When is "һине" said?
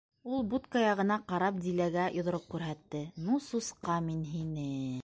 4.35-4.69